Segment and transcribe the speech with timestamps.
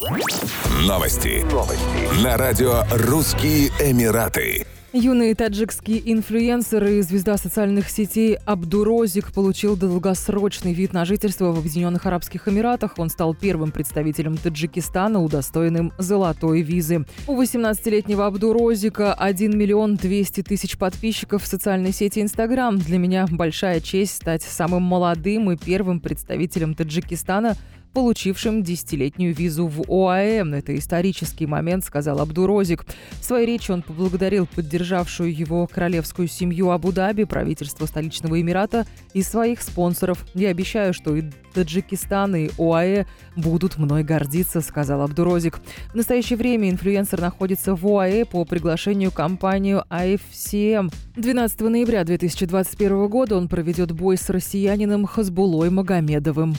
[0.00, 1.44] Новости.
[1.52, 2.24] Новости.
[2.24, 4.64] На радио «Русские Эмираты».
[4.94, 12.06] Юный таджикский инфлюенсер и звезда социальных сетей Абдурозик получил долгосрочный вид на жительство в Объединенных
[12.06, 12.94] Арабских Эмиратах.
[12.96, 17.04] Он стал первым представителем Таджикистана, удостоенным золотой визы.
[17.26, 22.78] У 18-летнего Абдурозика 1 миллион 200 тысяч подписчиков в социальной сети Инстаграм.
[22.78, 27.54] Для меня большая честь стать самым молодым и первым представителем Таджикистана
[27.92, 30.44] получившим десятилетнюю визу в ОАЭ.
[30.52, 32.84] Это исторический момент, сказал Абдурозик.
[33.20, 39.62] В своей речи он поблагодарил поддержавшую его королевскую семью Абу-Даби, правительство столичного Эмирата и своих
[39.62, 40.24] спонсоров.
[40.34, 43.06] «Я обещаю, что и Таджикистан, и ОАЭ
[43.36, 45.60] будут мной гордиться», сказал Абдурозик.
[45.92, 50.92] В настоящее время инфлюенсер находится в ОАЭ по приглашению компанию AFCM.
[51.16, 56.54] 12 ноября 2021 года он проведет бой с россиянином Хазбулой Магомедовым.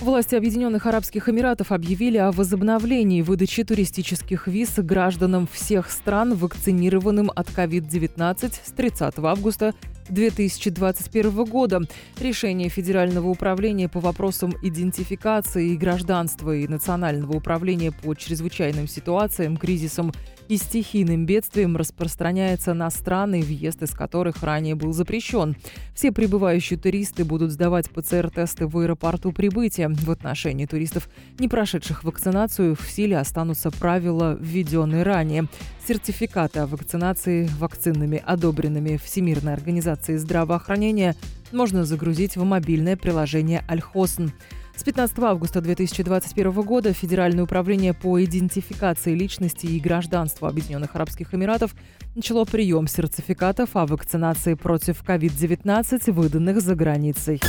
[0.00, 7.48] Власти Объединенных Арабских Эмиратов объявили о возобновлении выдачи туристических виз гражданам всех стран, вакцинированным от
[7.48, 9.74] COVID-19 с 30 августа
[10.10, 11.80] 2021 года.
[12.20, 20.12] Решение Федерального управления по вопросам идентификации гражданства и Национального управления по чрезвычайным ситуациям, кризисам
[20.48, 25.56] и стихийным бедствием распространяется на страны, въезд из которых ранее был запрещен.
[25.94, 29.88] Все прибывающие туристы будут сдавать ПЦР-тесты в аэропорту прибытия.
[29.88, 35.48] В отношении туристов, не прошедших вакцинацию, в силе останутся правила, введенные ранее.
[35.86, 41.14] Сертификаты о вакцинации вакцинами, одобренными Всемирной организацией здравоохранения,
[41.52, 44.30] можно загрузить в мобильное приложение «Альхосн».
[44.76, 51.74] С 15 августа 2021 года Федеральное управление по идентификации личности и гражданству Объединенных Арабских Эмиратов
[52.14, 57.40] начало прием сертификатов о вакцинации против COVID-19, выданных за границей.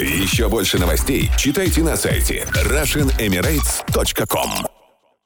[0.00, 4.81] Еще больше новостей читайте на сайте RussianEmirates.com